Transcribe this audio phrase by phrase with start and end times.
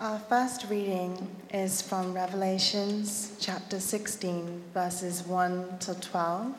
[0.00, 6.54] Our first reading is from Revelations chapter 16, verses 1 to 12.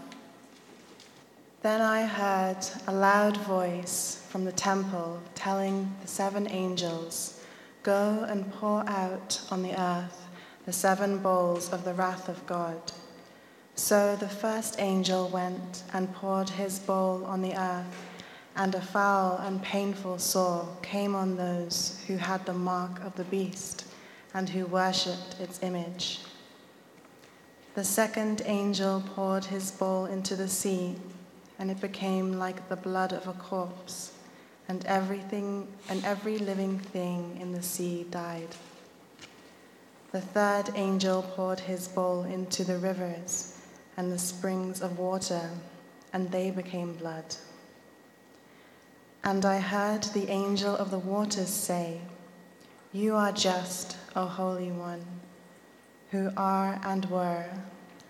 [1.63, 7.41] Then I heard a loud voice from the temple telling the seven angels,
[7.81, 10.27] Go and pour out on the earth
[10.67, 12.79] the seven bowls of the wrath of God.
[13.73, 18.10] So the first angel went and poured his bowl on the earth
[18.55, 23.23] and a foul and painful sore came on those who had the mark of the
[23.25, 23.85] beast
[24.33, 26.19] and who worshipped its image.
[27.73, 30.95] The second angel poured his bowl into the sea,
[31.57, 34.11] and it became like the blood of a corpse,
[34.67, 38.55] and everything and every living thing in the sea died.
[40.11, 43.57] The third angel poured his bowl into the rivers
[43.95, 45.49] and the springs of water,
[46.11, 47.23] and they became blood.
[49.23, 52.01] And I heard the angel of the waters say,
[52.91, 55.05] You are just, O Holy One,
[56.09, 57.45] who are and were,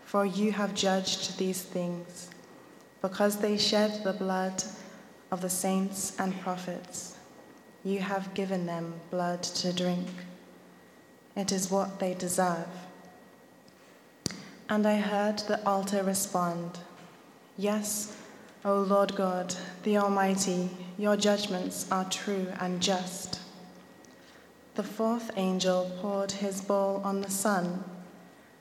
[0.05, 2.29] for you have judged these things,
[3.01, 4.63] because they shed the blood
[5.31, 7.17] of the saints and prophets.
[7.83, 10.07] You have given them blood to drink.
[11.35, 12.67] It is what they deserve.
[14.69, 16.79] And I heard the altar respond,
[17.57, 18.15] Yes,
[18.63, 23.39] O Lord God, the Almighty, your judgments are true and just.
[24.75, 27.83] The fourth angel poured his bowl on the sun,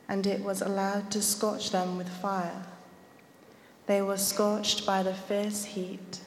[0.09, 2.63] and it was allowed to scorch them with fire.
[3.87, 6.21] They were scorched by the fierce heat,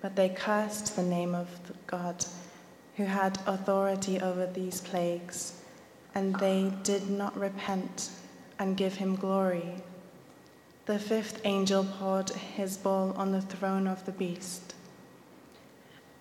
[0.00, 1.48] but they cursed the name of
[1.88, 2.24] God,
[2.96, 5.60] who had authority over these plagues,
[6.14, 8.10] and they did not repent
[8.60, 9.82] and give him glory.
[10.86, 14.72] The fifth angel poured his bowl on the throne of the beast,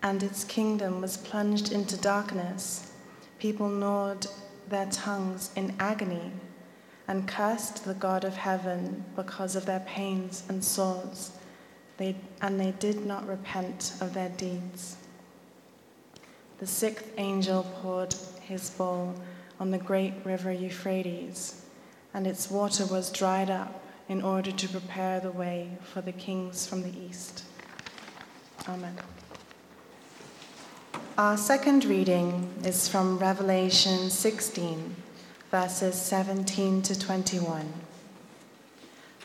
[0.01, 2.91] and its kingdom was plunged into darkness.
[3.37, 4.25] People gnawed
[4.67, 6.31] their tongues in agony
[7.07, 11.33] and cursed the God of heaven because of their pains and sores,
[11.97, 14.97] they, and they did not repent of their deeds.
[16.57, 19.13] The sixth angel poured his bowl
[19.59, 21.61] on the great river Euphrates,
[22.15, 26.67] and its water was dried up in order to prepare the way for the kings
[26.67, 27.43] from the east.
[28.67, 28.95] Amen.
[31.17, 34.95] Our second reading is from Revelation 16,
[35.49, 37.73] verses 17 to 21.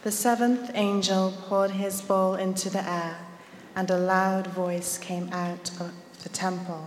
[0.03, 3.19] The seventh angel poured his bowl into the air,
[3.77, 5.93] and a loud voice came out of
[6.23, 6.87] the temple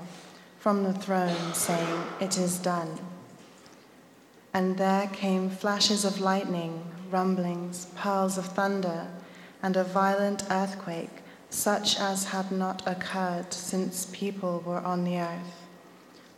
[0.58, 2.98] from the throne, saying, It is done.
[4.54, 9.08] And there came flashes of lightning rumblings, pearls of thunder,
[9.62, 15.68] and a violent earthquake, such as had not occurred since people were on the earth.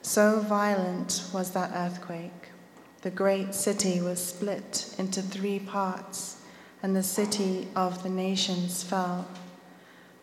[0.01, 2.49] So violent was that earthquake.
[3.01, 6.41] The great city was split into three parts,
[6.83, 9.25] and the city of the nations fell.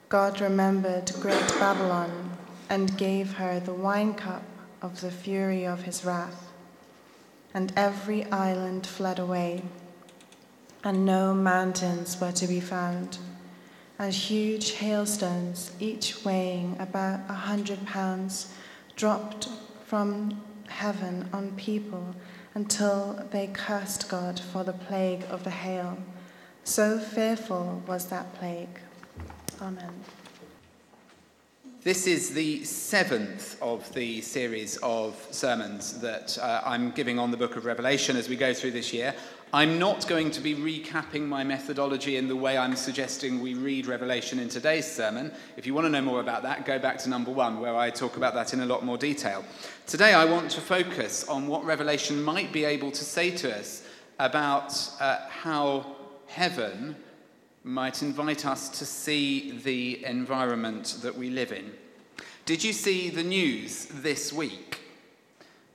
[0.08, 2.30] God remembered great Babylon
[2.68, 4.44] and gave her the wine cup
[4.82, 6.52] of the fury of his wrath.
[7.54, 9.62] And every island fled away
[10.84, 13.19] and no mountains were to be found,
[13.98, 18.53] and huge hailstones, each weighing about a hundred pounds,
[18.97, 19.48] dropped
[19.87, 22.15] from heaven on people
[22.54, 25.98] until they cursed God for the plague of the hail.
[26.65, 28.81] So fearful was that plague.
[29.60, 29.92] Amen.
[31.82, 37.37] This is the seventh of the series of sermons that uh, I'm giving on the
[37.37, 39.15] book of Revelation as we go through this year.
[39.54, 43.84] I'm not going to be recapping my methodology in the way I'm suggesting we read
[43.84, 45.30] Revelation in today's sermon.
[45.58, 47.91] If you want to know more about that, go back to number one, where I
[47.91, 49.44] talk about that in a lot more detail.
[49.86, 53.86] Today, I want to focus on what Revelation might be able to say to us
[54.18, 55.96] about uh, how
[56.28, 56.96] heaven
[57.62, 61.70] might invite us to see the environment that we live in.
[62.46, 64.81] Did you see the news this week?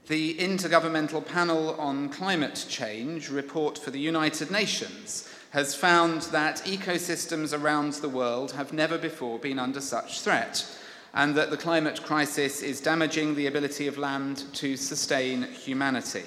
[0.08, 7.52] The Intergovernmental Panel on Climate Change report for the United Nations has found that ecosystems
[7.52, 10.66] around the world have never before been under such threat,
[11.14, 16.24] and that the climate crisis is damaging the ability of land to sustain humanity.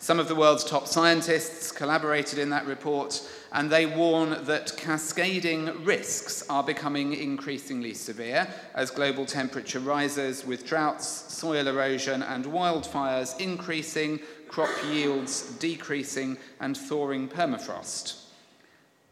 [0.00, 5.84] Some of the world's top scientists collaborated in that report, and they warn that cascading
[5.84, 13.38] risks are becoming increasingly severe as global temperature rises, with droughts, soil erosion, and wildfires
[13.40, 18.24] increasing, crop yields decreasing, and thawing permafrost.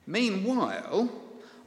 [0.07, 1.11] Meanwhile,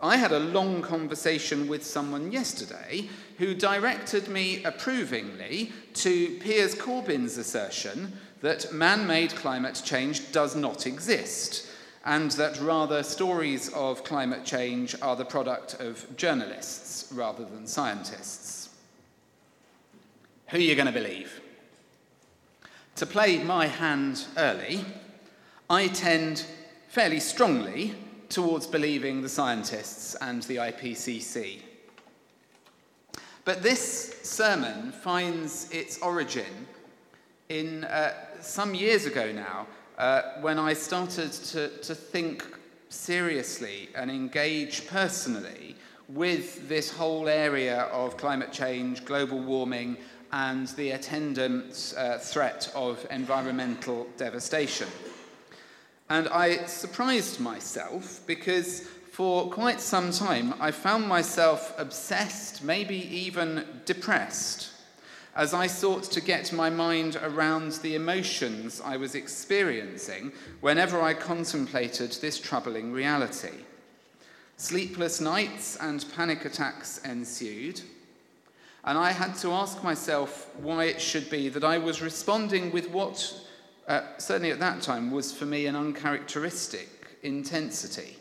[0.01, 7.37] I had a long conversation with someone yesterday who directed me approvingly to Piers Corbyn's
[7.37, 11.68] assertion that man made climate change does not exist,
[12.05, 18.69] and that rather stories of climate change are the product of journalists rather than scientists.
[20.47, 21.41] Who are you going to believe?
[22.95, 24.83] To play my hand early,
[25.69, 26.45] I tend
[26.87, 27.95] fairly strongly
[28.29, 31.61] towards believing the scientists and the IPCC.
[33.45, 36.67] But this sermon finds its origin
[37.49, 39.67] in uh, some years ago now
[39.99, 42.43] uh, when I started to, to think
[42.87, 45.75] seriously and engage personally
[46.07, 49.97] with this whole area of climate change, global warming,
[50.31, 54.87] and the attendant uh, threat of environmental devastation.
[56.09, 63.65] And I surprised myself because for quite some time I found myself obsessed, maybe even
[63.85, 64.68] depressed,
[65.39, 71.13] as I sought to get my mind around the emotions I was experiencing whenever I
[71.13, 73.53] contemplated this troubling reality.
[74.57, 77.79] Sleepless nights and panic attacks ensued,
[78.83, 82.89] and I had to ask myself why it should be that I was responding with
[82.89, 83.33] what
[83.87, 86.89] uh, certainly at that time, was for me an uncharacteristic
[87.23, 88.17] intensity.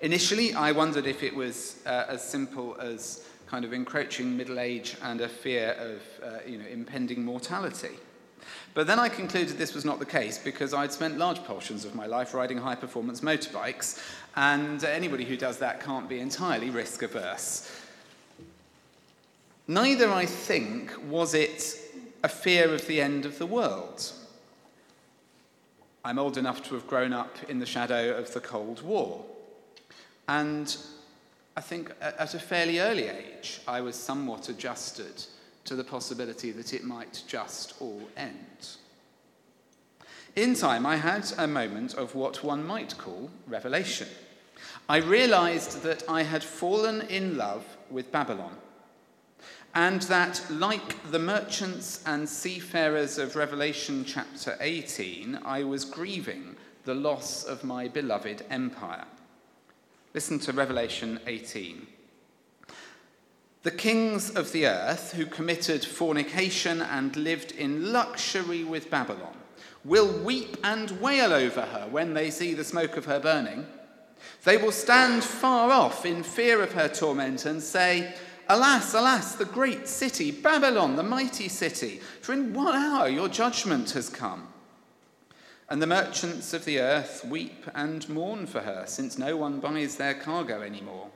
[0.00, 4.96] Initially, I wondered if it was uh, as simple as kind of encroaching middle age
[5.02, 7.96] and a fear of uh, you know, impending mortality.
[8.74, 11.94] But then I concluded this was not the case because I'd spent large portions of
[11.94, 14.00] my life riding high performance motorbikes,
[14.36, 17.70] and anybody who does that can't be entirely risk averse.
[19.66, 21.78] Neither, I think, was it
[22.22, 24.12] a fear of the end of the world.
[26.04, 29.24] I'm old enough to have grown up in the shadow of the Cold War.
[30.26, 30.74] And
[31.58, 35.24] I think at a fairly early age, I was somewhat adjusted
[35.64, 38.76] to the possibility that it might just all end.
[40.36, 44.06] In time, I had a moment of what one might call revelation.
[44.88, 48.56] I realized that I had fallen in love with Babylon
[49.74, 56.94] and that, like the merchants and seafarers of Revelation chapter 18, I was grieving the
[56.94, 59.06] loss of my beloved empire.
[60.14, 61.86] Listen to Revelation 18.
[63.62, 69.36] The kings of the earth who committed fornication and lived in luxury with Babylon
[69.84, 73.66] will weep and wail over her when they see the smoke of her burning.
[74.44, 78.14] They will stand far off in fear of her torment and say,
[78.48, 83.90] Alas, alas, the great city, Babylon, the mighty city, for in one hour your judgment
[83.90, 84.48] has come.
[85.70, 89.96] And the merchants of the earth weep and mourn for her, since no one buys
[89.96, 91.08] their cargo anymore.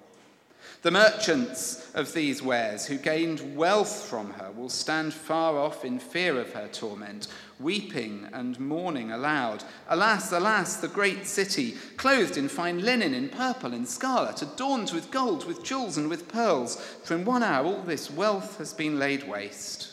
[0.82, 5.98] The merchants of these wares who gained wealth from her will stand far off in
[5.98, 7.28] fear of her torment,
[7.60, 9.64] weeping and mourning aloud.
[9.88, 15.10] Alas, alas, the great city, clothed in fine linen, in purple and scarlet, adorned with
[15.10, 16.76] gold, with jewels, and with pearls.
[17.04, 19.91] For in one hour all this wealth has been laid waste.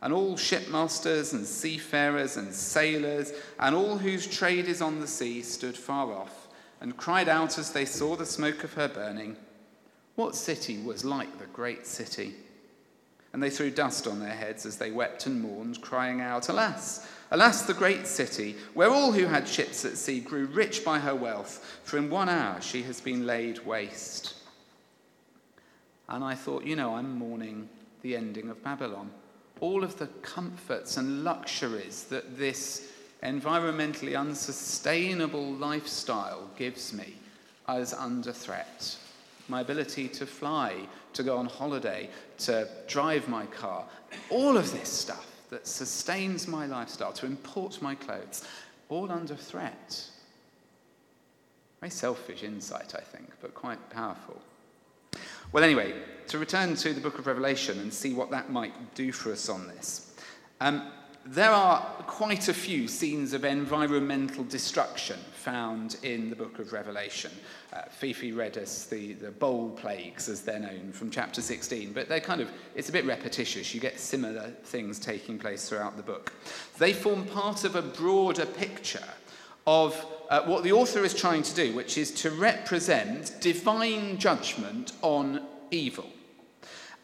[0.00, 5.42] And all shipmasters and seafarers and sailors, and all whose trade is on the sea,
[5.42, 6.48] stood far off,
[6.80, 9.36] and cried out as they saw the smoke of her burning.
[10.14, 12.34] What city was like the great city?
[13.32, 17.06] And they threw dust on their heads as they wept and mourned, crying out, Alas,
[17.30, 21.14] alas, the great city, where all who had ships at sea grew rich by her
[21.14, 24.34] wealth, for in one hour she has been laid waste.
[26.08, 27.68] And I thought, you know, I'm mourning
[28.02, 29.10] the ending of Babylon.
[29.60, 37.14] All of the comforts and luxuries that this environmentally unsustainable lifestyle gives me
[37.66, 38.96] as under threat
[39.48, 40.74] my ability to fly,
[41.14, 43.84] to go on holiday, to drive my car,
[44.30, 48.44] all of this stuff that sustains my lifestyle, to import my clothes,
[48.88, 50.04] all under threat.
[51.80, 54.40] Very selfish insight, I think, but quite powerful.
[55.50, 55.94] Well, anyway,
[56.26, 59.48] to return to the book of Revelation and see what that might do for us
[59.48, 60.14] on this.
[60.60, 60.92] Um,
[61.24, 67.30] there are quite a few scenes of environmental destruction found in the book of Revelation.
[67.72, 72.10] Uh, Fifi read us the, the bowl plagues, as they're known, from chapter 16, but
[72.10, 73.72] they're kind of, it's a bit repetitious.
[73.72, 76.34] You get similar things taking place throughout the book.
[76.76, 79.08] They form part of a broader picture
[79.66, 84.92] of uh, what the author is trying to do, which is to represent divine judgment
[85.02, 86.06] on evil.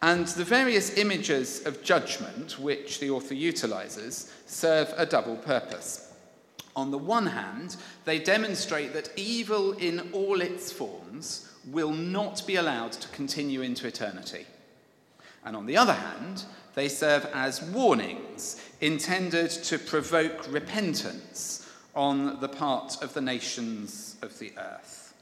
[0.03, 6.13] And the various images of judgment which the author utilizes serve a double purpose.
[6.77, 12.57] On the one hand, they demonstrate that evil in all its forms will not be
[12.57, 14.45] allowed to continue into eternity.
[15.45, 21.64] And on the other hand, they serve as warnings intended to provoke repentance
[21.95, 25.15] on the part of the nations of the earth.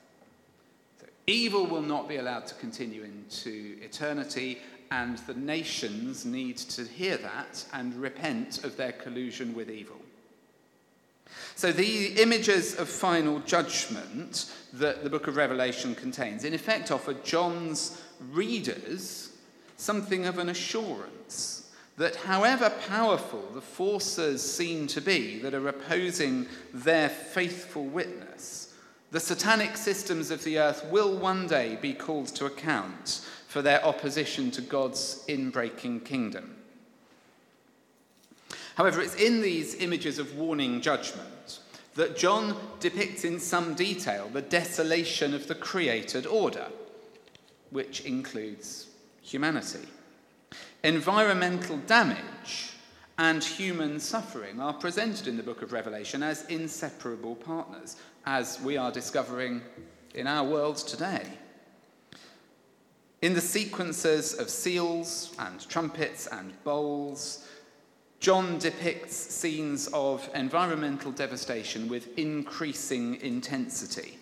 [1.01, 4.59] So evil will not be allowed to continue into eternity,
[4.91, 9.97] and the nations need to hear that and repent of their collusion with evil.
[11.55, 17.15] So, the images of final judgment that the book of Revelation contains, in effect, offer
[17.15, 18.03] John's
[18.33, 19.31] readers
[19.77, 21.62] something of an assurance
[21.97, 28.75] that, however powerful the forces seem to be that are opposing their faithful witness,
[29.11, 33.85] the satanic systems of the earth will one day be called to account for their
[33.85, 36.57] opposition to God's inbreaking kingdom.
[38.77, 41.59] However, it's in these images of warning judgment
[41.95, 46.69] that John depicts in some detail the desolation of the created order,
[47.69, 48.87] which includes
[49.21, 49.87] humanity.
[50.85, 52.73] Environmental damage
[53.19, 58.77] and human suffering are presented in the book of Revelation as inseparable partners, as we
[58.77, 59.63] are discovering
[60.15, 61.27] in our world today.
[63.21, 67.47] In the sequences of seals and trumpets and bowls,
[68.19, 74.19] John depicts scenes of environmental devastation with increasing intensity.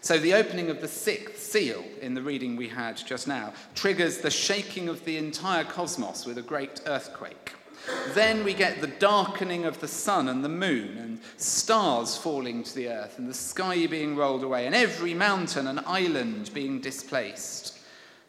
[0.00, 4.18] So, the opening of the sixth seal in the reading we had just now triggers
[4.18, 7.54] the shaking of the entire cosmos with a great earthquake.
[8.14, 12.74] Then we get the darkening of the sun and the moon, and stars falling to
[12.74, 17.78] the earth, and the sky being rolled away, and every mountain and island being displaced.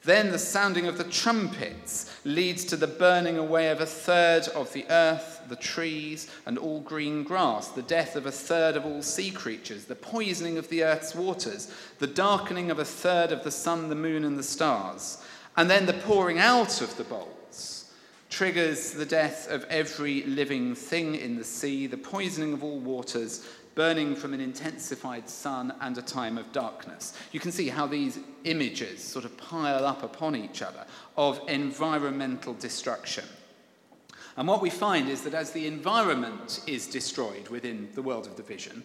[0.04, 4.74] Then the sounding of the trumpets leads to the burning away of a third of
[4.74, 9.04] the earth, the trees, and all green grass, the death of a third of all
[9.04, 13.52] sea creatures, the poisoning of the earth's waters, the darkening of a third of the
[13.52, 15.24] sun, the moon, and the stars.
[15.56, 17.92] And then the pouring out of the bowls
[18.30, 23.46] triggers the death of every living thing in the sea, the poisoning of all waters,
[23.76, 27.14] burning from an intensified sun and a time of darkness.
[27.32, 30.86] You can see how these images sort of pile up upon each other
[31.18, 33.26] of environmental destruction.
[34.38, 38.38] And what we find is that as the environment is destroyed within the world of
[38.38, 38.84] the vision,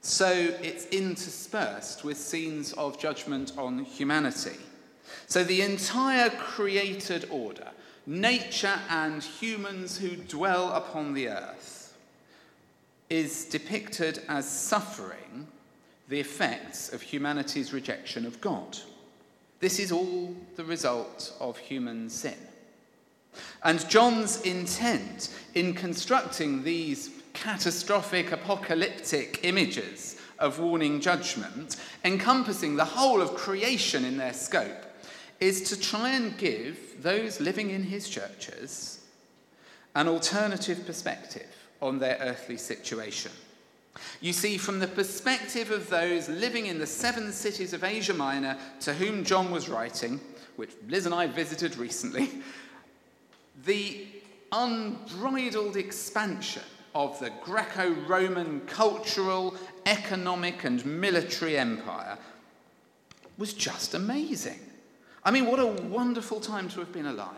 [0.00, 0.28] so
[0.62, 4.56] it's interspersed with scenes of judgment on humanity.
[5.26, 7.70] So the entire created order,
[8.06, 11.96] nature and humans who dwell upon the earth,
[13.10, 15.46] is depicted as suffering
[16.08, 18.78] the effects of humanity's rejection of God.
[19.60, 22.36] This is all the result of human sin.
[23.64, 33.20] And John's intent in constructing these catastrophic apocalyptic images of warning judgment, encompassing the whole
[33.20, 34.84] of creation in their scope,
[35.40, 39.04] is to try and give those living in his churches
[39.94, 41.46] an alternative perspective
[41.80, 43.32] on their earthly situation.
[44.20, 48.58] You see, from the perspective of those living in the seven cities of Asia Minor
[48.80, 50.20] to whom John was writing,
[50.56, 52.30] which Liz and I visited recently,
[53.64, 54.06] the
[54.52, 56.62] unbridled expansion
[56.94, 62.18] of the Greco Roman cultural, economic, and military empire
[63.38, 64.60] was just amazing.
[65.24, 67.32] I mean, what a wonderful time to have been alive.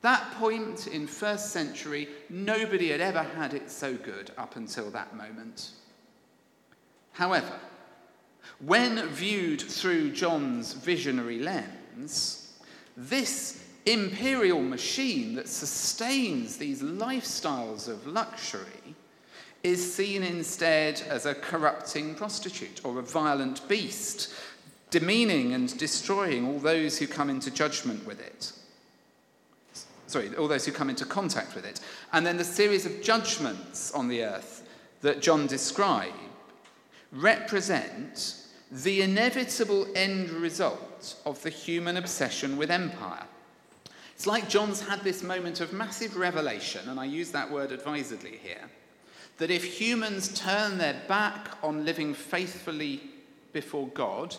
[0.00, 5.16] That point in first century, nobody had ever had it so good up until that
[5.16, 5.70] moment.
[7.12, 7.58] However,
[8.58, 12.52] when viewed through John's visionary lens,
[12.96, 18.94] this imperial machine that sustains these lifestyles of luxury
[19.62, 24.32] is seen instead as a corrupting prostitute or a violent beast,
[24.90, 28.52] demeaning and destroying all those who come into judgment with it
[30.12, 31.80] sorry, all those who come into contact with it.
[32.12, 34.68] And then the series of judgments on the earth
[35.00, 36.12] that John described
[37.10, 38.36] represent
[38.70, 43.24] the inevitable end result of the human obsession with empire.
[44.22, 48.38] It's like John's had this moment of massive revelation, and I use that word advisedly
[48.40, 48.70] here,
[49.38, 53.02] that if humans turn their back on living faithfully
[53.52, 54.36] before God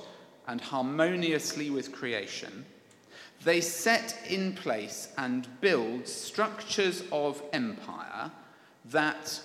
[0.47, 2.63] and harmoniously with creation,
[3.43, 8.31] they set in place and build structures of empire
[8.85, 9.37] that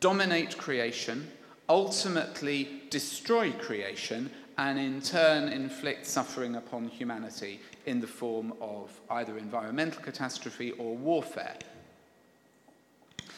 [0.00, 1.26] dominate creation,
[1.70, 9.38] ultimately destroy creation, and in turn inflict suffering upon humanity in the form of either
[9.38, 11.56] environmental catastrophe or warfare.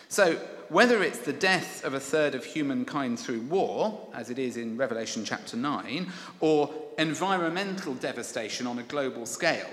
[0.09, 0.35] So,
[0.69, 4.77] whether it's the death of a third of humankind through war, as it is in
[4.77, 6.07] Revelation chapter 9,
[6.41, 9.71] or environmental devastation on a global scale,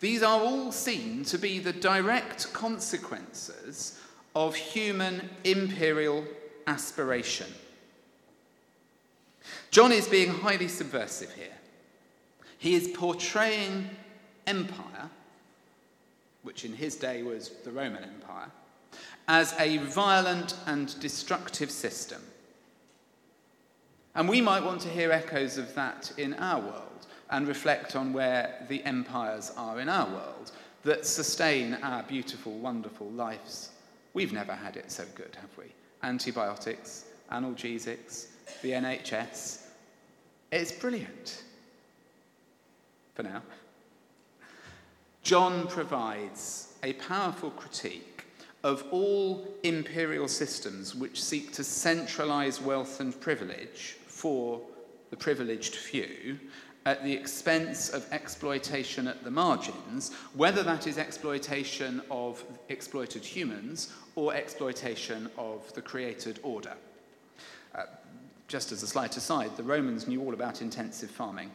[0.00, 4.00] these are all seen to be the direct consequences
[4.34, 6.24] of human imperial
[6.66, 7.46] aspiration.
[9.70, 11.52] John is being highly subversive here.
[12.66, 13.88] He is portraying
[14.44, 15.08] empire,
[16.42, 18.50] which in his day was the Roman Empire,
[19.28, 22.20] as a violent and destructive system.
[24.16, 28.12] And we might want to hear echoes of that in our world and reflect on
[28.12, 30.50] where the empires are in our world
[30.82, 33.70] that sustain our beautiful, wonderful lives.
[34.12, 35.66] We've never had it so good, have we?
[36.02, 38.26] Antibiotics, analgesics,
[38.60, 39.66] the NHS.
[40.50, 41.44] It's brilliant.
[43.16, 43.42] For now.
[45.22, 48.24] John provides a powerful critique
[48.62, 54.60] of all imperial systems which seek to centralize wealth and privilege for
[55.08, 56.38] the privileged few
[56.84, 63.94] at the expense of exploitation at the margins, whether that is exploitation of exploited humans
[64.14, 66.74] or exploitation of the created order.
[67.74, 67.84] Uh,
[68.46, 71.50] just as a slight aside, the Romans knew all about intensive farming.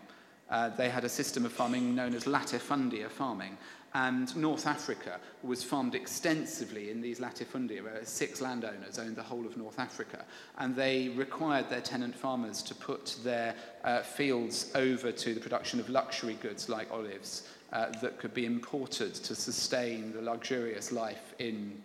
[0.52, 3.58] Uh, they had a system of farming known as latifundia farming,
[3.94, 9.46] and North Africa was farmed extensively in these latifundia, where six landowners owned the whole
[9.46, 10.24] of North Africa.
[10.58, 13.54] And they required their tenant farmers to put their
[13.84, 18.46] uh, fields over to the production of luxury goods like olives uh, that could be
[18.46, 21.82] imported to sustain the luxurious life in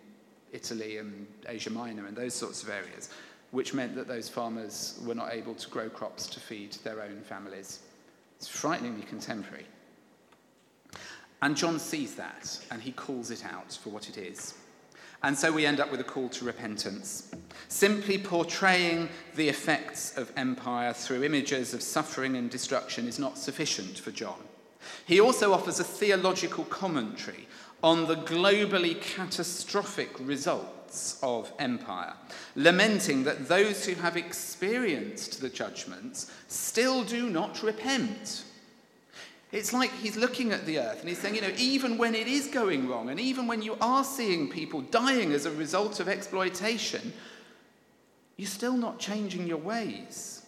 [0.53, 3.09] Italy and Asia Minor and those sorts of areas,
[3.51, 7.21] which meant that those farmers were not able to grow crops to feed their own
[7.21, 7.79] families.
[8.37, 9.65] It's frighteningly contemporary.
[11.41, 14.53] And John sees that and he calls it out for what it is.
[15.23, 17.31] And so we end up with a call to repentance,
[17.69, 23.97] simply portraying the effects of empire through images of suffering and destruction is not sufficient
[23.97, 24.39] for John.
[25.05, 27.47] He also offers a theological commentary
[27.83, 30.19] on the globally catastrophic
[31.23, 32.13] of empire,
[32.55, 38.43] lamenting that those who have experienced the judgments still do not repent.
[39.51, 42.27] It's like he's looking at the earth and he's saying, you know, even when it
[42.27, 46.09] is going wrong, and even when you are seeing people dying as a result of
[46.09, 47.13] exploitation,
[48.35, 50.43] you're still not changing your ways.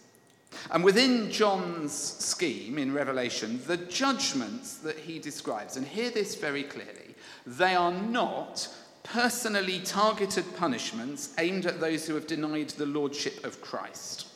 [0.70, 6.64] And within John's scheme in Revelation, the judgments that he describes, and hear this very
[6.64, 7.14] clearly,
[7.46, 8.68] they are not
[9.12, 14.28] personally targeted punishments aimed at those who have denied the lordship of Christ.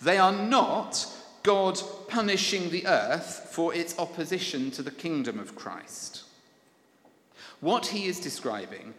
[0.00, 1.06] They are not
[1.42, 1.78] God
[2.08, 6.24] punishing the earth for its opposition to the kingdom of Christ.
[7.60, 8.94] What he is describing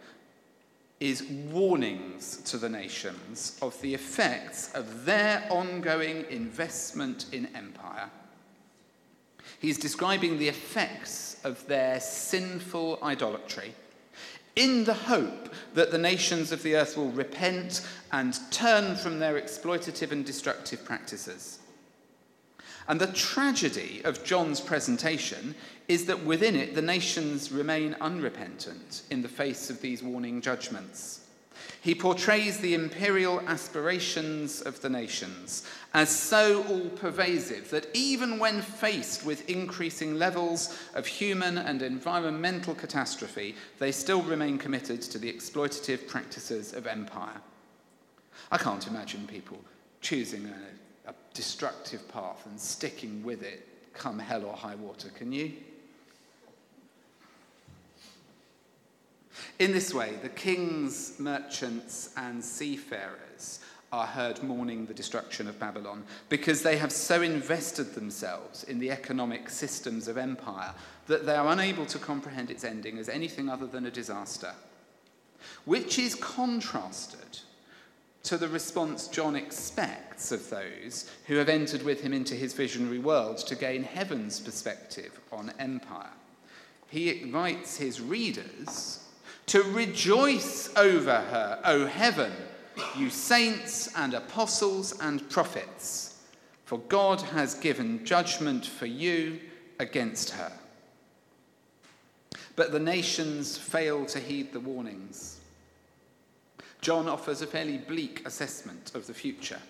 [1.00, 8.10] is warnings to the nations of the effects of their ongoing investment in empire.
[9.60, 13.74] He's describing the effects of their sinful idolatry
[14.58, 19.40] in the hope that the nations of the earth will repent and turn from their
[19.40, 21.60] exploitative and destructive practices.
[22.88, 25.54] And the tragedy of John's presentation
[25.86, 31.17] is that within it, the nations remain unrepentant in the face of these warning judgments.
[31.80, 35.64] He portrays the imperial aspirations of the nations
[35.94, 42.74] as so all pervasive that even when faced with increasing levels of human and environmental
[42.74, 47.40] catastrophe, they still remain committed to the exploitative practices of empire.
[48.50, 49.58] I can't imagine people
[50.00, 55.32] choosing a a destructive path and sticking with it come hell or high water, can
[55.32, 55.52] you?
[59.58, 63.60] In this way, the kings, merchants, and seafarers
[63.92, 68.90] are heard mourning the destruction of Babylon because they have so invested themselves in the
[68.90, 70.74] economic systems of empire
[71.06, 74.52] that they are unable to comprehend its ending as anything other than a disaster,
[75.64, 77.40] which is contrasted
[78.24, 82.98] to the response John expects of those who have entered with him into his visionary
[82.98, 86.10] world to gain heaven's perspective on empire.
[86.88, 89.07] He invites his readers
[89.48, 92.32] to rejoice over her, O heaven,
[92.96, 96.20] you saints and apostles and prophets,
[96.64, 99.40] for God has given judgment for you
[99.80, 100.52] against her.
[102.56, 105.40] But the nations fail to heed the warnings.
[106.80, 109.60] John offers a fairly bleak assessment of the future,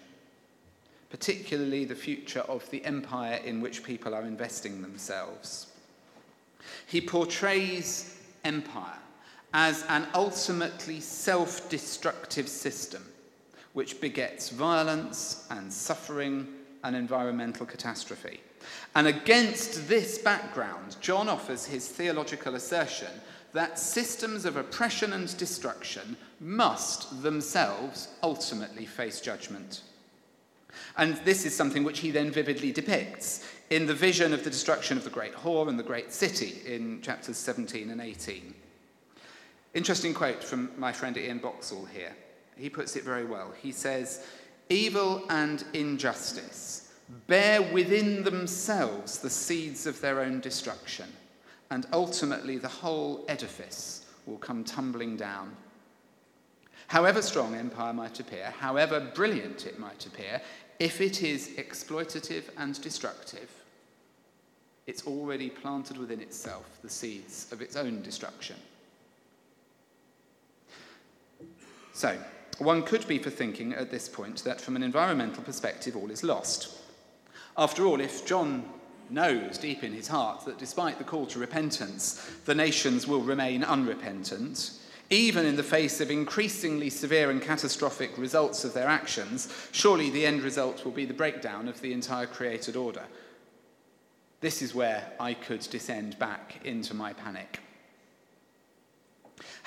[1.09, 5.69] particularly the future of the empire in which people are investing themselves.
[6.87, 8.99] He portrays empire
[9.55, 13.05] as an ultimately self destructive system
[13.73, 16.49] which begets violence and suffering
[16.85, 18.41] and environmental catastrophe.
[18.95, 23.09] And against this background, John offers his theological assertion
[23.53, 29.83] that systems of oppression and destruction must themselves ultimately face judgment.
[30.97, 34.99] And this is something which he then vividly depicts in the vision of the destruction
[34.99, 38.55] of the great whore and the great city in chapters 17 and 18.
[39.75, 42.15] Interesting quote from my friend Ian Boxall here.
[42.57, 43.53] He puts it very well.
[43.61, 44.25] He says,
[44.71, 46.93] Evil and injustice
[47.27, 51.07] bear within themselves the seeds of their own destruction,
[51.71, 55.57] and ultimately the whole edifice will come tumbling down.
[56.87, 60.41] However strong empire might appear, however brilliant it might appear,
[60.79, 63.51] if it is exploitative and destructive,
[64.87, 68.57] it's already planted within itself the seeds of its own destruction.
[71.99, 72.17] So,
[72.59, 76.23] one could be for thinking at this point that from an environmental perspective, all is
[76.23, 76.79] lost.
[77.57, 78.63] After all, if John
[79.11, 83.65] knows deep in his heart that despite the call to repentance, the nations will remain
[83.65, 84.75] unrepentant,
[85.11, 90.25] even in the face of increasingly severe and catastrophic results of their actions, surely the
[90.25, 93.07] end result will be the breakdown of the entire created order.
[94.41, 97.59] This is where I could descend back into my panic.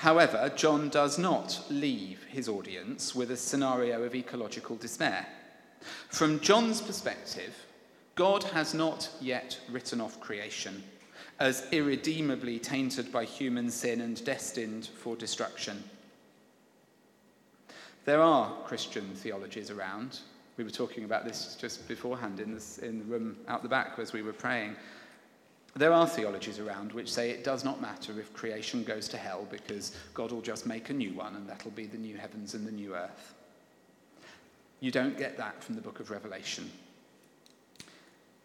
[0.02, 5.28] However, John does not leave his audience with a scenario of ecological despair.
[6.08, 7.54] From John's perspective,
[8.16, 10.82] God has not yet written off creation
[11.38, 15.84] as irredeemably tainted by human sin and destined for destruction.
[18.04, 20.18] There are Christian theologies around.
[20.56, 24.00] We were talking about this just beforehand in, this, in the room out the back
[24.00, 24.74] as we were praying.
[25.74, 29.46] There are theologies around which say it does not matter if creation goes to hell
[29.50, 32.66] because God will just make a new one and that'll be the new heavens and
[32.66, 33.34] the new earth.
[34.80, 36.70] You don't get that from the book of Revelation.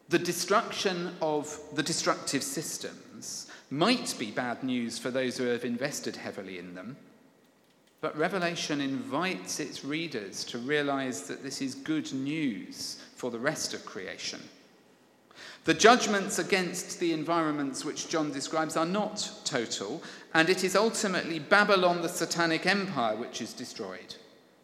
[0.09, 6.15] The destruction of the destructive systems might be bad news for those who have invested
[6.15, 6.95] heavily in them,
[7.99, 13.73] but Revelation invites its readers to realize that this is good news for the rest
[13.73, 14.39] of creation.
[15.67, 20.01] The judgments against the environments which John describes are not total,
[20.33, 24.15] and it is ultimately Babylon, the satanic empire, which is destroyed,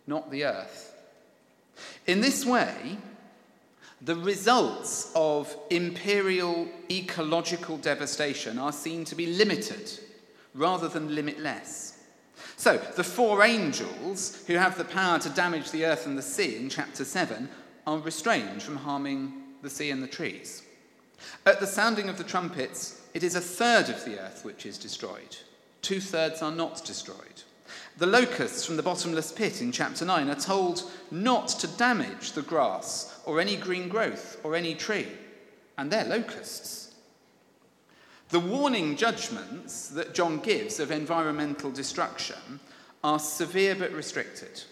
[0.08, 0.96] not the earth.
[2.08, 2.98] In this way,
[4.02, 9.92] the results of imperial ecological devastation are seen to be limited
[10.54, 12.00] rather than limitless.
[12.56, 16.56] So, the four angels who have the power to damage the earth and the sea
[16.56, 17.50] in chapter 7
[17.86, 20.64] are restrained from harming the sea and the trees.
[21.46, 24.78] At the sounding of the trumpets, it is a third of the earth which is
[24.78, 25.38] destroyed.
[25.82, 27.44] Two thirds are not destroyed.
[27.98, 32.42] The locusts from the bottomless pit in chapter 9 are told not to damage the
[32.42, 35.08] grass or any green growth or any tree,
[35.78, 36.96] and they're locusts.
[38.30, 42.60] The warning judgments that John gives of environmental destruction
[43.04, 44.64] are severe but restricted.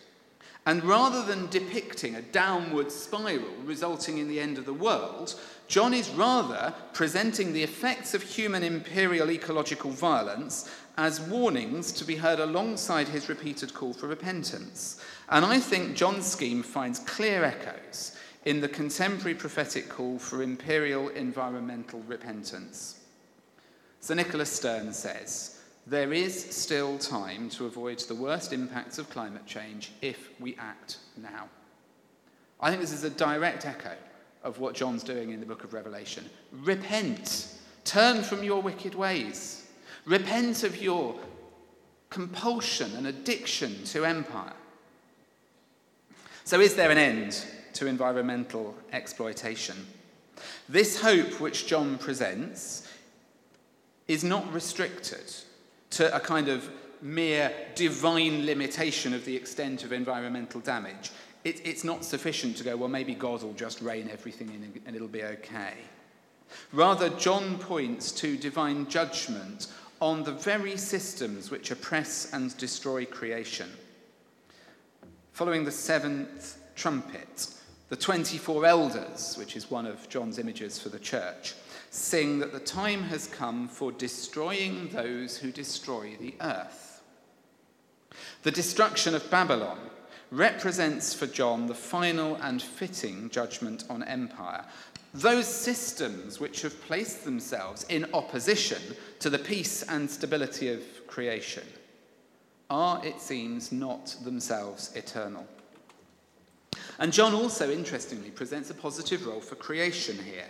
[0.65, 5.93] And rather than depicting a downward spiral resulting in the end of the world, John
[5.93, 12.39] is rather presenting the effects of human imperial ecological violence as warnings to be heard
[12.39, 15.01] alongside his repeated call for repentance.
[15.29, 21.09] And I think John's scheme finds clear echoes in the contemporary prophetic call for imperial
[21.09, 22.99] environmental repentance.
[23.99, 29.45] Sir Nicholas Stern says, there is still time to avoid the worst impacts of climate
[29.45, 31.49] change if we act now.
[32.59, 33.93] I think this is a direct echo
[34.43, 36.29] of what John's doing in the book of Revelation.
[36.51, 39.67] Repent, turn from your wicked ways,
[40.05, 41.15] repent of your
[42.09, 44.53] compulsion and addiction to empire.
[46.43, 49.75] So, is there an end to environmental exploitation?
[50.67, 52.87] This hope which John presents
[54.07, 55.31] is not restricted
[55.91, 56.69] to a kind of
[57.01, 61.11] mere divine limitation of the extent of environmental damage.
[61.43, 64.95] It, it's not sufficient to go, well, maybe God will just rein everything in and
[64.95, 65.73] it'll be okay.
[66.73, 69.67] Rather, John points to divine judgment
[69.99, 73.69] on the very systems which oppress and destroy creation.
[75.33, 77.47] Following the seventh trumpet,
[77.89, 81.53] the 24 elders, which is one of John's images for the church,
[81.91, 87.01] sing that the time has come for destroying those who destroy the earth.
[88.43, 89.77] The destruction of Babylon
[90.31, 94.63] represents for John the final and fitting judgment on empire.
[95.13, 98.81] Those systems which have placed themselves in opposition
[99.19, 101.67] to the peace and stability of creation.
[102.69, 105.45] are, it seems, not themselves eternal.
[106.99, 110.47] And John also, interestingly, presents a positive role for creation here.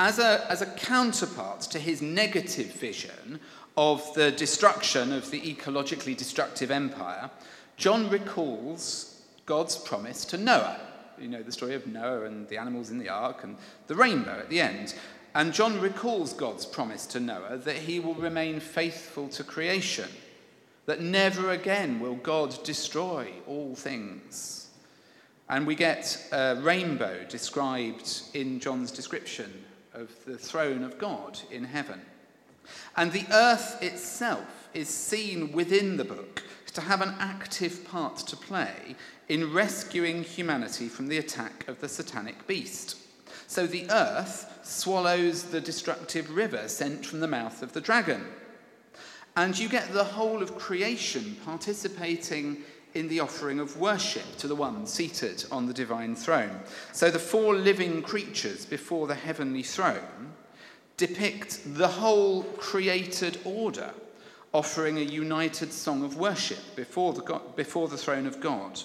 [0.00, 3.40] As a, as a counterpart to his negative vision
[3.76, 7.30] of the destruction of the ecologically destructive empire,
[7.76, 10.78] John recalls God's promise to Noah.
[11.20, 13.56] You know the story of Noah and the animals in the ark and
[13.88, 14.94] the rainbow at the end.
[15.34, 20.08] And John recalls God's promise to Noah that he will remain faithful to creation,
[20.86, 24.68] that never again will God destroy all things.
[25.48, 29.64] And we get a rainbow described in John's description
[29.98, 32.00] of the throne of God in heaven.
[32.96, 38.36] And the earth itself is seen within the book to have an active part to
[38.36, 38.94] play
[39.28, 42.96] in rescuing humanity from the attack of the satanic beast.
[43.48, 48.24] So the earth swallows the destructive river sent from the mouth of the dragon.
[49.36, 52.58] And you get the whole of creation participating
[52.94, 56.60] in the offering of worship to the one seated on the divine throne.
[56.92, 60.32] So the four living creatures before the heavenly throne
[60.96, 63.92] depict the whole created order
[64.52, 68.80] offering a united song of worship before the, God, before the throne of God.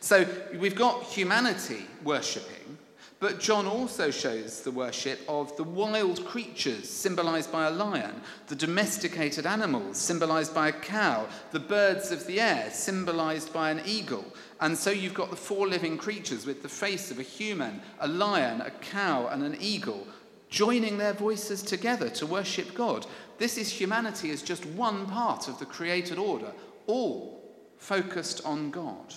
[0.00, 0.26] So
[0.58, 2.78] we've got humanity worshipping,
[3.22, 8.56] but John also shows the worship of the wild creatures, symbolized by a lion, the
[8.56, 14.24] domesticated animals, symbolized by a cow, the birds of the air, symbolized by an eagle.
[14.60, 18.08] And so you've got the four living creatures with the face of a human, a
[18.08, 20.04] lion, a cow, and an eagle,
[20.50, 23.06] joining their voices together to worship God.
[23.38, 26.50] This is humanity as just one part of the created order,
[26.88, 27.40] all
[27.78, 29.14] focused on God.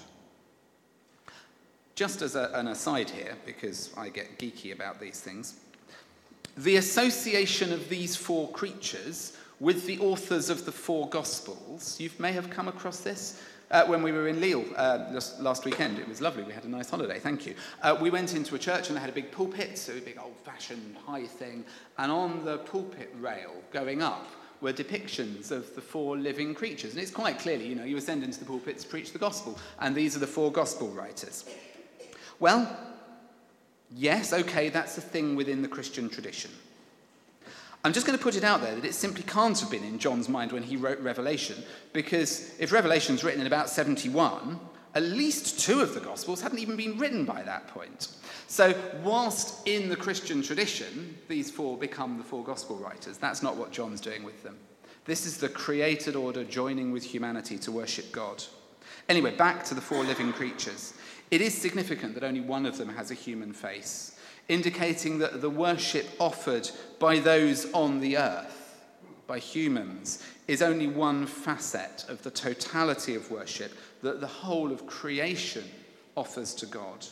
[1.95, 5.59] Just as a, an aside here, because I get geeky about these things,
[6.57, 12.33] the association of these four creatures with the authors of the four Gospels, you may
[12.33, 13.41] have come across this.
[13.71, 16.43] Uh, when we were in Lille uh, last weekend, it was lovely.
[16.43, 17.55] We had a nice holiday, thank you.
[17.81, 20.19] Uh, we went into a church and they had a big pulpit, so a big
[20.21, 21.65] old fashioned high thing.
[21.97, 24.27] And on the pulpit rail going up
[24.61, 26.91] were depictions of the four living creatures.
[26.91, 29.57] And it's quite clearly, you know, you ascend into the pulpit to preach the gospel,
[29.79, 31.45] and these are the four gospel writers.
[32.39, 32.75] Well,
[33.95, 36.51] yes, okay, that's a thing within the Christian tradition.
[37.83, 39.99] I'm just going to put it out there that it simply can't have been in
[39.99, 44.59] John's mind when he wrote Revelation, because if Revelation's written in about 71,
[44.95, 48.07] at least two of the Gospels hadn't even been written by that point.
[48.47, 53.55] So, whilst in the Christian tradition, these four become the four Gospel writers, that's not
[53.55, 54.57] what John's doing with them.
[55.05, 58.43] This is the created order joining with humanity to worship God.
[59.09, 60.95] Anyway, back to the four living creatures.
[61.31, 64.15] It is significant that only one of them has a human face
[64.47, 68.85] indicating that the worship offered by those on the earth,
[69.27, 73.71] by humans, is only one facet of the totality of worship
[74.03, 75.63] that the whole of creation
[76.15, 77.05] offers to God.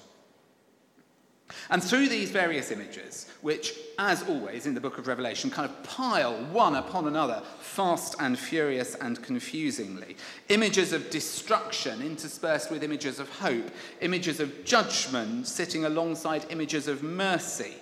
[1.70, 5.84] And through these various images, which, as always in the book of Revelation, kind of
[5.84, 10.18] pile one upon another, fast and furious and confusingly,
[10.50, 17.04] images of destruction interspersed with images of hope, images of judgment sitting alongside images of
[17.04, 17.74] mercy,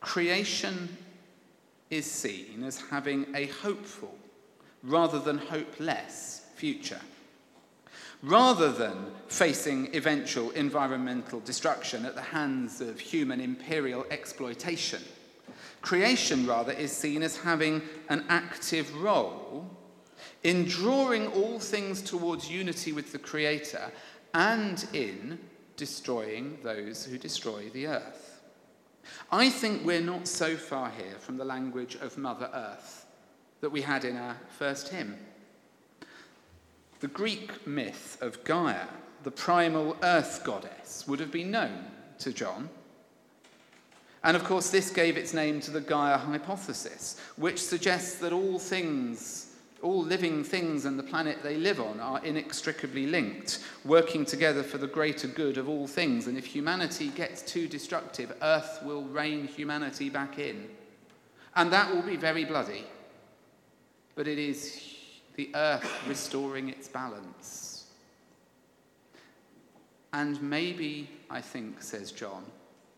[0.00, 0.96] creation
[1.90, 4.14] is seen as having a hopeful
[4.82, 7.00] rather than hopeless future
[8.22, 15.02] rather than facing eventual environmental destruction at the hands of human imperial exploitation.
[15.82, 19.68] Creation, rather, is seen as having an active role
[20.42, 23.90] in drawing all things towards unity with the Creator
[24.34, 25.38] and in
[25.76, 28.40] destroying those who destroy the earth.
[29.30, 33.06] I think we're not so far here from the language of Mother Earth
[33.60, 35.16] that we had in our first hymn.
[37.00, 38.86] The Greek myth of Gaia,
[39.22, 41.84] the primal earth goddess, would have been known
[42.20, 42.70] to John.
[44.24, 48.58] And of course, this gave its name to the Gaia hypothesis, which suggests that all
[48.58, 54.62] things, all living things and the planet they live on are inextricably linked, working together
[54.62, 56.26] for the greater good of all things.
[56.26, 60.66] And if humanity gets too destructive, Earth will rein humanity back in.
[61.54, 62.86] And that will be very bloody.
[64.14, 64.95] But it is
[65.36, 67.84] the earth restoring its balance.
[70.12, 72.44] And maybe, I think, says John,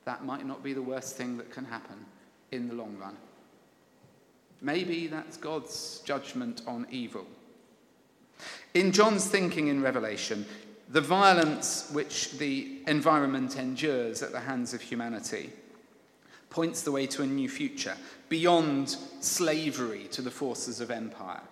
[0.05, 2.07] that might not be the worst thing that can happen
[2.53, 3.17] in the long run.
[4.61, 7.27] Maybe that's God's judgment on evil.
[8.75, 10.47] In John's thinking in Revelation,
[10.91, 15.51] the violence which the environment endures at the hands of humanity
[16.51, 17.97] points the way to a new future,
[18.29, 21.43] beyond slavery to the forces of empire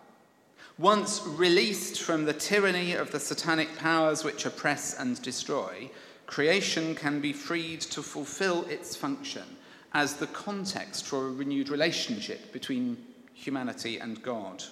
[0.79, 5.91] Once released from the tyranny of the satanic powers which oppress and destroy,
[6.27, 9.57] creation can be freed to fulfill its function
[9.95, 12.95] as the context for a renewed relationship between
[13.33, 14.63] humanity and God.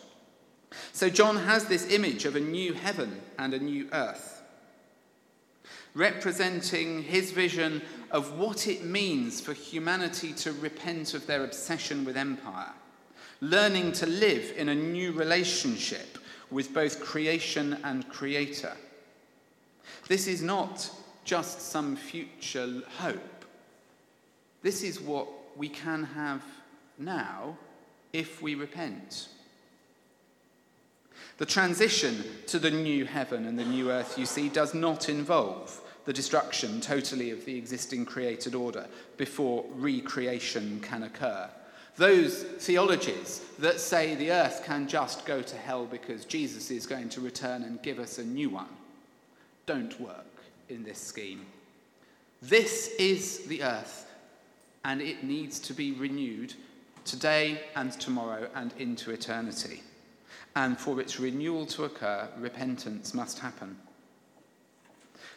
[0.92, 4.42] So John has this image of a new heaven and a new earth,
[5.94, 12.18] representing his vision of what it means for humanity to repent of their obsession with
[12.18, 12.74] empire
[13.40, 16.18] learning to live in a new relationship
[16.50, 18.72] with both creation and creator.
[20.08, 20.90] This is not
[21.24, 23.44] just some future hope.
[24.62, 26.42] This is what we can have
[26.98, 27.56] now
[28.12, 29.28] if we repent.
[31.38, 35.80] The transition to the new heaven and the new earth, you see, does not involve
[36.04, 41.48] the destruction totally of the existing created order before recreation can occur.
[41.96, 47.08] Those theologies that say the earth can just go to hell because Jesus is going
[47.10, 48.68] to return and give us a new one
[49.66, 50.26] don't work
[50.68, 51.46] in this scheme.
[52.42, 54.10] This is the earth,
[54.84, 56.54] and it needs to be renewed
[57.04, 59.82] today and tomorrow and into eternity.
[60.56, 63.76] And for its renewal to occur, repentance must happen.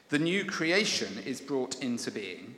[0.10, 2.56] The new creation is brought into being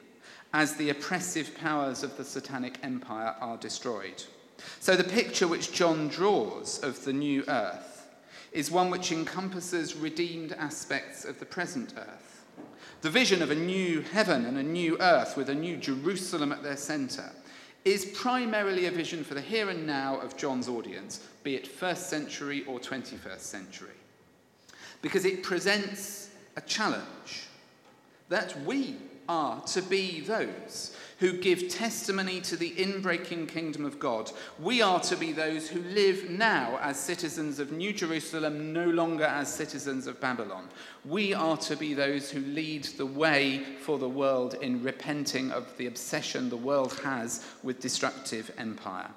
[0.54, 4.24] as the oppressive powers of the satanic empire are destroyed.
[4.80, 8.08] So, the picture which John draws of the new earth
[8.52, 12.46] is one which encompasses redeemed aspects of the present earth.
[13.02, 16.64] The vision of a new heaven and a new earth with a new Jerusalem at
[16.64, 17.32] their centre
[17.86, 22.10] is primarily a vision for the here and now of John's audience, be it first
[22.10, 23.96] century or 21st century,
[25.02, 27.48] because it presents a challenge
[28.28, 28.98] that we
[29.30, 34.32] are to be those who give testimony to the inbreaking kingdom of God.
[34.60, 39.26] We are to be those who live now as citizens of New Jerusalem, no longer
[39.26, 40.68] as citizens of Babylon.
[41.06, 45.78] We are to be those who lead the way for the world in repenting of
[45.78, 49.12] the obsession the world has with destructive empire.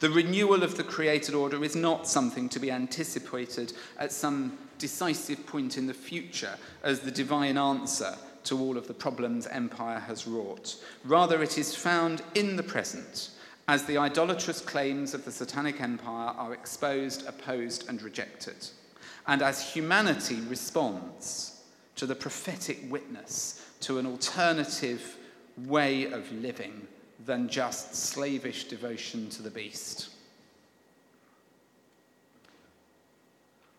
[0.00, 5.46] The renewal of the created order is not something to be anticipated at some decisive
[5.46, 8.14] point in the future as the divine answer
[8.46, 10.76] to all of the problems empire has wrought.
[11.04, 13.30] Rather, it is found in the present
[13.68, 18.68] as the idolatrous claims of the satanic empire are exposed, opposed, and rejected,
[19.26, 21.62] and as humanity responds
[21.96, 25.16] to the prophetic witness to an alternative
[25.66, 26.86] way of living
[27.24, 30.10] than just slavish devotion to the beast.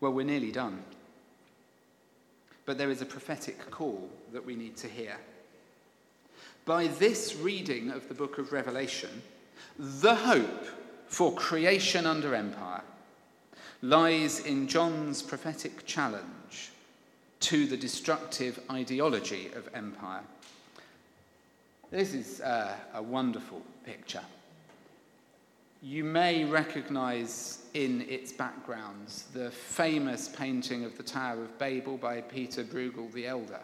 [0.00, 0.82] Well, we're nearly done.
[2.66, 5.16] But there is a prophetic call that we need to hear.
[6.64, 9.22] By this reading of the book of Revelation,
[9.78, 10.66] the hope
[11.06, 12.82] for creation under empire
[13.82, 16.70] lies in John's prophetic challenge
[17.40, 20.22] to the destructive ideology of empire.
[21.90, 24.22] This is uh, a wonderful picture.
[25.80, 32.20] You may recognize in its backgrounds the famous painting of the Tower of Babel by
[32.20, 33.60] Peter Bruegel the Elder,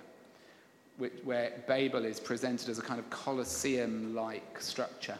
[0.97, 5.19] where Babel is presented as a kind of Colosseum like structure.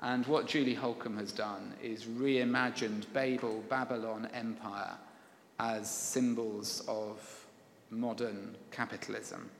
[0.00, 4.94] And what Julie Holcomb has done is reimagined Babel, Babylon Empire
[5.58, 7.46] as symbols of
[7.90, 9.50] modern capitalism.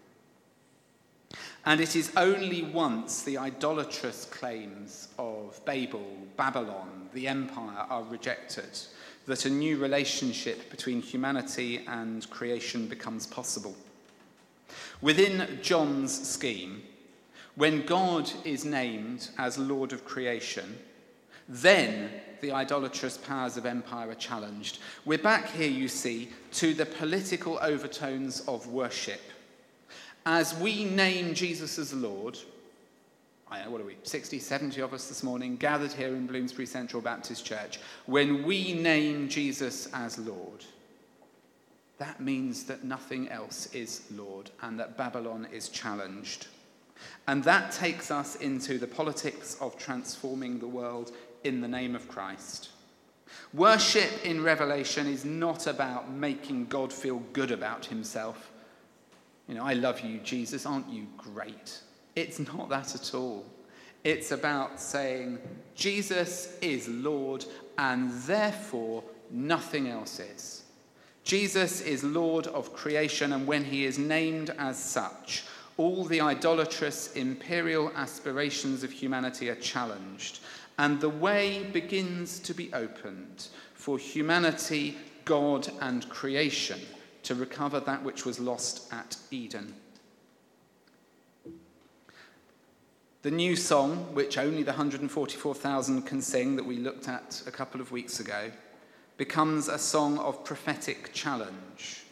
[1.66, 8.78] And it is only once the idolatrous claims of Babel, Babylon, the empire are rejected
[9.26, 13.76] that a new relationship between humanity and creation becomes possible.
[15.00, 16.82] Within John's scheme,
[17.54, 20.78] when God is named as Lord of creation,
[21.48, 24.78] then the idolatrous powers of empire are challenged.
[25.04, 29.20] We're back here, you see, to the political overtones of worship
[30.28, 32.36] as we name Jesus as Lord,
[33.50, 36.66] I know, what are we, 60, 70 of us this morning gathered here in Bloomsbury
[36.66, 40.66] Central Baptist Church, when we name Jesus as Lord,
[41.98, 46.46] that means that nothing else is Lord and that Babylon is challenged.
[47.26, 51.12] And that takes us into the politics of transforming the world
[51.44, 52.70] in the name of Christ.
[53.52, 58.50] Worship in Revelation is not about making God feel good about himself.
[59.48, 61.80] You know, I love you, Jesus, aren't you great?
[62.14, 63.44] It's not that at all.
[64.04, 65.38] It's about saying,
[65.74, 67.44] Jesus is Lord,
[67.76, 70.57] and therefore nothing else is.
[71.28, 75.44] Jesus is Lord of creation, and when he is named as such,
[75.76, 80.40] all the idolatrous imperial aspirations of humanity are challenged,
[80.78, 86.80] and the way begins to be opened for humanity, God, and creation
[87.24, 89.74] to recover that which was lost at Eden.
[93.20, 97.82] The new song, which only the 144,000 can sing that we looked at a couple
[97.82, 98.50] of weeks ago,
[99.18, 102.04] becomes a song of prophetic challenge.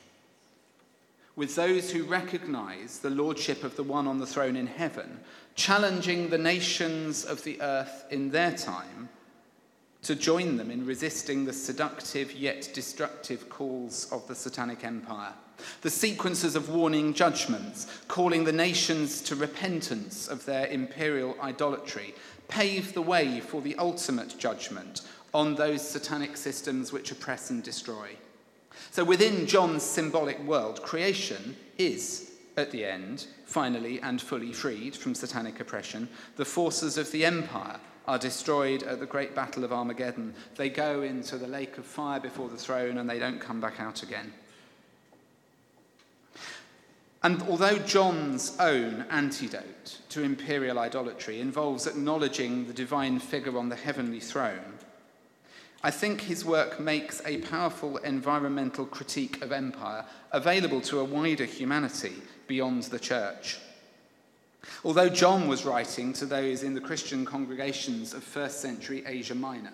[1.37, 5.21] With those who recognize the lordship of the one on the throne in heaven,
[5.55, 9.09] challenging the nations of the earth in their time
[10.03, 15.33] to join them in resisting the seductive yet destructive calls of the satanic empire.
[15.83, 22.15] The sequences of warning judgments, calling the nations to repentance of their imperial idolatry,
[22.49, 25.03] pave the way for the ultimate judgment
[25.35, 28.11] on those satanic systems which oppress and destroy.
[28.91, 35.15] So, within John's symbolic world, creation is, at the end, finally and fully freed from
[35.15, 36.09] satanic oppression.
[36.37, 40.35] The forces of the empire are destroyed at the great battle of Armageddon.
[40.57, 43.81] They go into the lake of fire before the throne and they don't come back
[43.81, 44.33] out again.
[47.23, 53.75] And although John's own antidote to imperial idolatry involves acknowledging the divine figure on the
[53.75, 54.76] heavenly throne,
[55.83, 61.45] I think his work makes a powerful environmental critique of empire available to a wider
[61.45, 62.15] humanity
[62.47, 63.59] beyond the church.
[64.85, 69.73] Although John was writing to those in the Christian congregations of first century Asia Minor,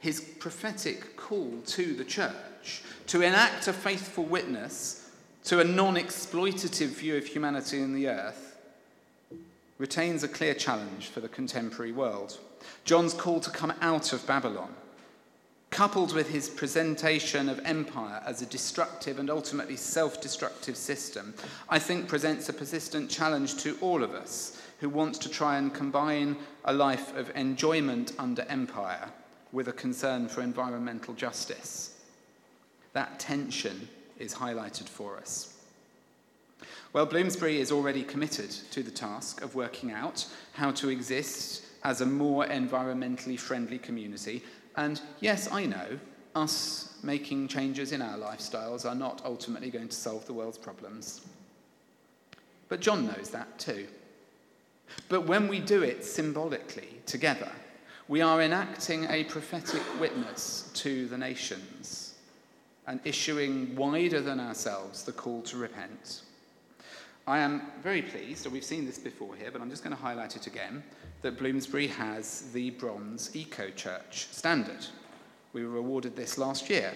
[0.00, 5.10] his prophetic call to the church to enact a faithful witness
[5.44, 8.58] to a non exploitative view of humanity and the earth
[9.78, 12.38] retains a clear challenge for the contemporary world.
[12.84, 14.74] John's call to come out of Babylon,
[15.70, 21.34] coupled with his presentation of empire as a destructive and ultimately self destructive system,
[21.68, 25.74] I think presents a persistent challenge to all of us who want to try and
[25.74, 29.10] combine a life of enjoyment under empire
[29.52, 31.94] with a concern for environmental justice.
[32.92, 33.88] That tension
[34.18, 35.54] is highlighted for us.
[36.92, 42.00] Well, Bloomsbury is already committed to the task of working out how to exist as
[42.00, 44.42] a more environmentally friendly community.
[44.78, 45.98] And yes, I know
[46.36, 51.26] us making changes in our lifestyles are not ultimately going to solve the world's problems.
[52.68, 53.88] But John knows that too.
[55.08, 57.50] But when we do it symbolically together,
[58.06, 62.14] we are enacting a prophetic witness to the nations
[62.86, 66.22] and issuing wider than ourselves the call to repent.
[67.26, 70.00] I am very pleased, and we've seen this before here, but I'm just going to
[70.00, 70.84] highlight it again,
[71.22, 74.86] that Bloomsbury has the Bronze Eco Church standard.
[75.52, 76.92] We were awarded this last year.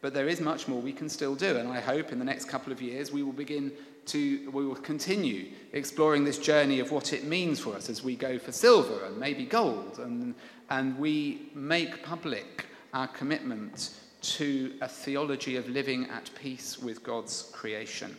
[0.00, 2.44] But there is much more we can still do, and I hope in the next
[2.44, 3.72] couple of years we will begin
[4.06, 8.14] to, we will continue exploring this journey of what it means for us as we
[8.14, 10.34] go for silver and maybe gold, and,
[10.70, 13.90] and we make public our commitment
[14.20, 18.14] to a theology of living at peace with God's creation.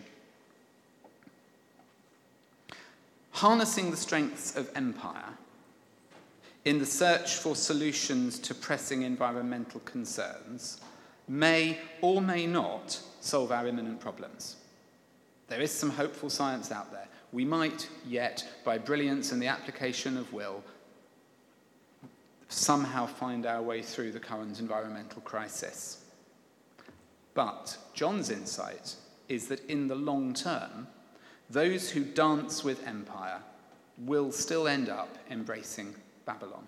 [3.32, 5.34] Harnessing the strengths of empire
[6.66, 10.82] in the search for solutions to pressing environmental concerns
[11.28, 14.58] may or may not solve our imminent problems.
[15.48, 17.08] There is some hopeful science out there.
[17.32, 20.64] We might yet, by brilliance and the application of will,
[22.50, 26.04] somehow find our way through the current environmental crisis.
[27.36, 28.96] But John's insight
[29.28, 30.88] is that in the long term,
[31.50, 33.40] those who dance with empire
[33.98, 35.96] will still end up embracing
[36.26, 36.66] Babylon.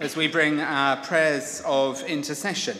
[0.00, 2.76] As we bring our prayers of intercession,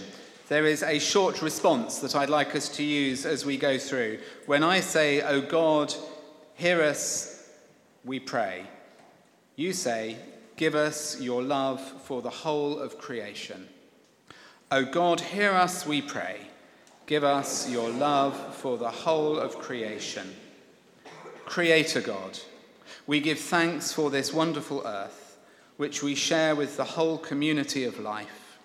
[0.49, 4.18] there is a short response that I'd like us to use as we go through.
[4.47, 5.95] When I say, O God,
[6.55, 7.49] hear us,
[8.05, 8.66] we pray,
[9.57, 10.17] you say,
[10.57, 13.69] Give us your love for the whole of creation.
[14.71, 16.49] O God, hear us, we pray.
[17.07, 20.35] Give us your love for the whole of creation.
[21.45, 22.39] Creator God,
[23.07, 25.39] we give thanks for this wonderful earth,
[25.77, 28.59] which we share with the whole community of life.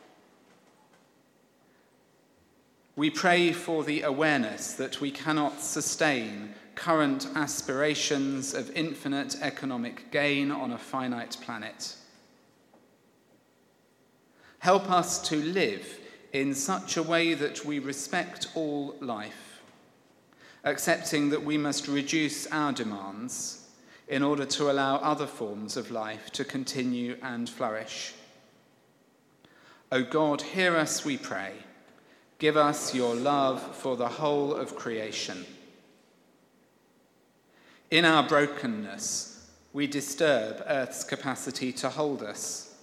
[2.95, 10.49] We pray for the awareness that we cannot sustain current aspirations of infinite economic gain
[10.49, 11.93] on a finite planet.
[14.59, 15.99] Help us to live
[16.31, 19.61] in such a way that we respect all life,
[20.63, 23.67] accepting that we must reduce our demands
[24.07, 28.13] in order to allow other forms of life to continue and flourish.
[29.91, 31.53] O God, hear us, we pray
[32.37, 35.45] Give us your love for the whole of creation.
[37.91, 42.75] In our brokenness, we disturb Earth's capacity to hold us.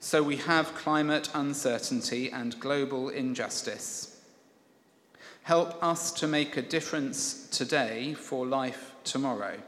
[0.00, 4.18] So we have climate uncertainty and global injustice.
[5.42, 9.58] Help us to make a difference today for life tomorrow.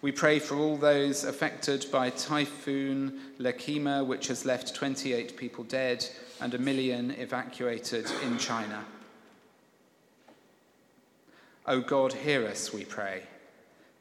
[0.00, 6.06] We pray for all those affected by Typhoon Lekima, which has left 28 people dead
[6.40, 8.84] and a million evacuated in China.
[11.68, 13.24] O God, hear us, we pray.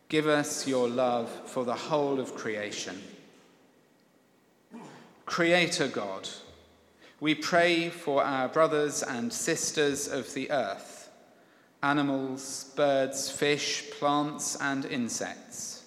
[0.07, 3.01] Give us your love for the whole of creation.
[5.25, 6.29] Creator God,
[7.19, 11.09] we pray for our brothers and sisters of the earth,
[11.81, 15.85] animals, birds, fish, plants, and insects.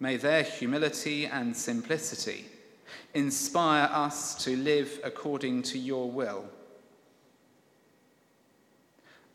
[0.00, 2.46] May their humility and simplicity
[3.12, 6.46] inspire us to live according to your will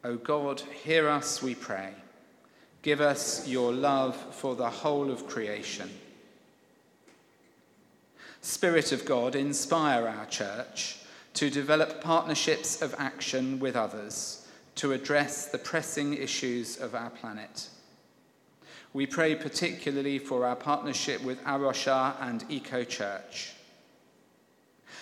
[0.06, 1.94] O God, hear us, we pray.
[2.82, 5.90] Give us your love for the whole of creation.
[8.42, 10.98] Spirit of God, inspire our church
[11.36, 14.46] to develop partnerships of action with others
[14.76, 17.70] to address the pressing issues of our planet.
[18.92, 23.54] We pray particularly for our partnership with A Rocha and Eco Church.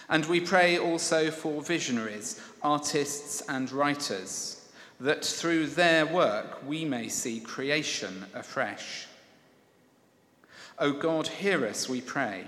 [0.07, 4.60] And we pray also for visionaries, artists, and writers
[5.01, 9.07] that through their work we may see creation afresh.
[10.77, 12.45] O God, hear us, we pray.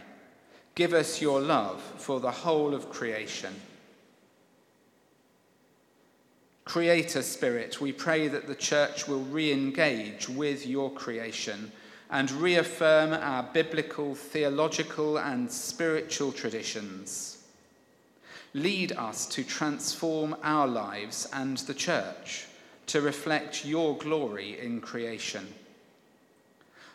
[0.75, 3.53] Give us your love for the whole of creation.
[6.63, 11.71] Creator Spirit, we pray that the Church will re engage with your creation
[12.11, 17.32] and reaffirm our biblical, theological, and spiritual traditions
[18.53, 22.47] Lead us to transform our lives and the church
[22.85, 25.47] to reflect your glory in creation.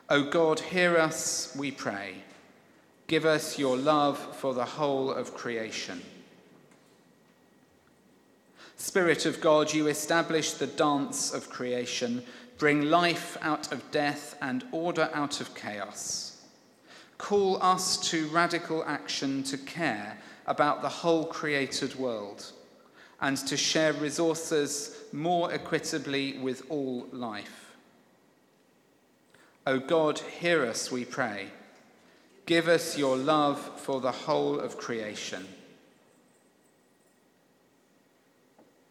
[0.09, 2.15] O God, hear us, we pray.
[3.09, 6.03] Give us your love for the whole of creation.
[8.77, 12.23] Spirit of God, you establish the dance of creation,
[12.59, 16.28] bring life out of death and order out of chaos.
[17.19, 20.17] Call us to radical action to care
[20.47, 22.53] about the whole created world
[23.21, 27.75] and to share resources more equitably with all life.
[29.67, 31.49] O God, hear us, we pray.
[32.47, 35.47] Give us your love for the whole of creation.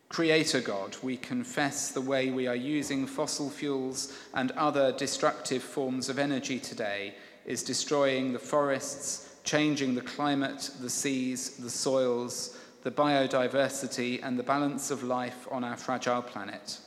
[0.10, 6.10] Creator God, we confess the way we are using fossil fuels and other destructive forms
[6.10, 7.16] of energy today
[7.48, 14.44] is destroying the forests changing the climate, the seas, the soils, the biodiversity, and the
[14.44, 16.80] balance of life on our fragile planet,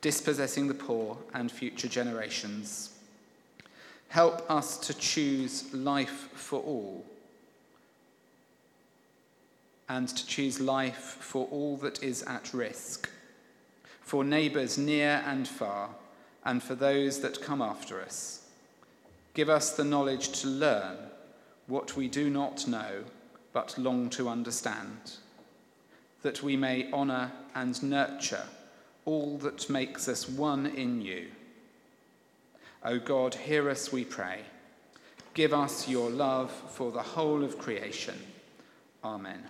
[0.00, 2.90] dispossessing the poor and future generations.
[4.08, 7.04] Help us to choose life for all
[9.88, 13.08] and to choose life for all that is at risk,
[14.00, 15.90] for neighbours near and far,
[16.44, 18.43] and for those that come after us.
[19.34, 20.96] Give us the knowledge to learn
[21.66, 23.04] what we do not know
[23.52, 25.16] but long to understand,
[26.22, 28.46] that we may honour and nurture
[29.04, 31.28] all that makes us one in you.
[32.84, 34.40] O God, hear us, we pray.
[35.34, 38.18] Give us your love for the whole of creation.
[39.02, 39.42] Amen.